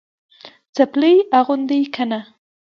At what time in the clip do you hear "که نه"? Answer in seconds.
1.93-2.19